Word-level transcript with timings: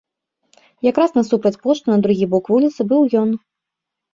Якраз 0.89 1.13
насупраць 1.17 1.59
пошты 1.65 1.87
на 1.93 1.99
другі 2.07 2.25
бок 2.33 2.45
вуліцы 2.55 2.81
быў 2.95 3.01
ён. 3.21 3.29